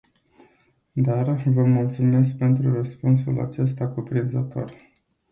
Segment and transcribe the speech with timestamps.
[0.95, 4.73] Dar, vă mulțumesc pentru răspunsul acesta cuprinzător.